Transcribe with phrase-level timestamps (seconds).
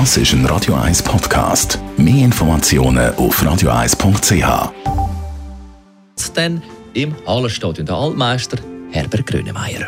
[0.00, 1.78] Das ist ein Radio 1 Podcast.
[1.96, 4.72] Mehr Informationen auf radio1.ch.
[6.34, 6.60] Dann
[6.94, 8.58] im Hallenstadion der Altmeister
[8.90, 9.86] Herbert Grönemeyer.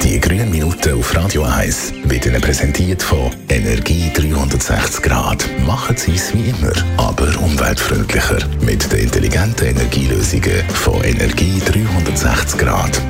[0.00, 5.44] Die grünen Minuten auf Radio 1 wird Ihnen präsentiert von Energie 360 Grad.
[5.66, 8.46] Machen Sie es wie immer, aber umweltfreundlicher.
[8.60, 13.02] Mit den intelligenten Energielösungen von Energie 360 Grad.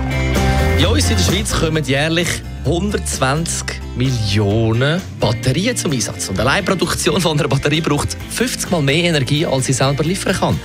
[0.78, 6.28] Ja, uns in der Schweiz kommen jährlich 120 Millionen Batterien zum Einsatz.
[6.28, 10.02] Und allein die Produktion von einer Batterie braucht 50 Mal mehr Energie, als sie selber
[10.04, 10.60] liefern kann.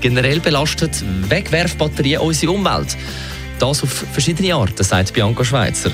[0.00, 2.96] Generell belastet Wegwerfbatterien unsere Umwelt.
[3.58, 5.90] Das auf verschiedene Arten, sagt Bianca Schweizer.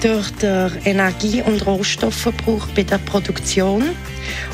[0.00, 3.84] Durch den Energie- und Rohstoffverbrauch bei der Produktion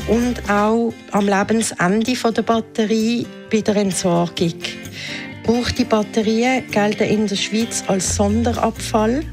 [0.07, 4.53] und auch am Lebensende der Batterie bei der Entsorgung.
[5.43, 9.23] Gebrauchte Batterien gelten in der Schweiz als Sonderabfall.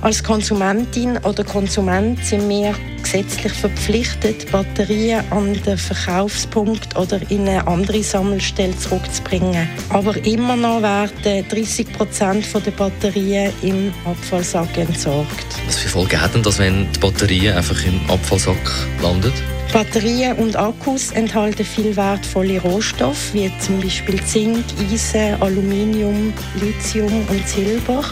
[0.00, 7.66] Als Konsumentin oder Konsument sind wir gesetzlich verpflichtet, Batterien an den Verkaufspunkt oder in eine
[7.66, 9.68] andere Sammelstelle zurückzubringen.
[9.90, 15.46] Aber immer noch werden 30 Prozent der Batterien im Abfallsack entsorgt.
[15.66, 19.34] Was für Folgen hat denn das, wenn die Batterie einfach im Abfallsack landet?
[19.72, 27.48] Batterien und Akkus enthalten viel wertvolle Rohstoffe, wie zum Beispiel Zink, Eisen, Aluminium, Lithium und
[27.48, 28.04] Silber,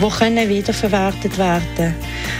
[0.00, 1.94] die können wiederverwertet werden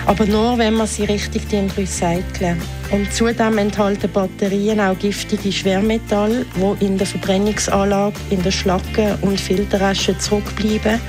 [0.06, 2.60] aber nur, wenn man sie richtig recyceln.
[2.92, 6.46] Und zudem enthalten Batterien auch giftige Schwermetalle,
[6.80, 11.00] die in der Verbrennungsanlage, in der Schlacke und Filterasche zurückbleiben.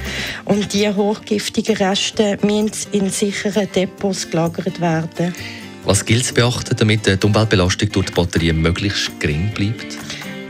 [0.46, 5.34] Und diese hochgiftigen Reste müssen in sicheren Depots gelagert werden.
[5.86, 9.98] Was gilt es zu beachten, damit die Umweltbelastung durch die Batterie möglichst gering bleibt?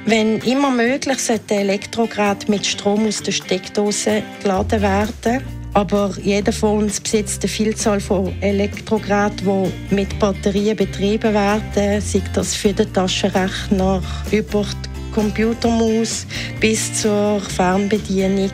[0.06, 5.56] Wenn immer möglich, sollte Elektrogeräte mit Strom aus der Steckdose geladen werden.
[5.78, 12.23] Aber jeder von uns besitzt eine Vielzahl von Elektrogeräten, die mit Batterien betrieben werden, sei
[12.33, 14.86] das für den Taschenrechner, über die
[15.18, 16.28] Computermaus
[16.60, 18.52] bis zur Fernbedienung.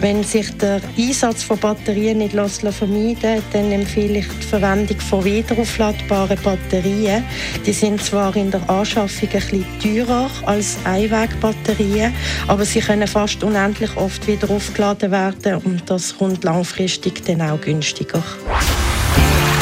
[0.00, 5.24] Wenn sich der Einsatz von Batterien nicht vermeiden lässt, dann empfehle ich die Verwendung von
[5.24, 7.24] wiederaufladbaren Batterien.
[7.66, 12.14] Die sind zwar in der Anschaffung ein bisschen teurer als Einwegbatterien,
[12.46, 17.60] aber sie können fast unendlich oft wieder aufgeladen werden und das kommt langfristig dann auch
[17.60, 18.22] günstiger.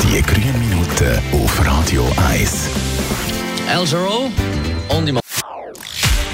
[0.03, 2.69] Die grünen Minuten auf Radio 1.
[3.73, 4.31] El Giro
[4.91, 5.26] und die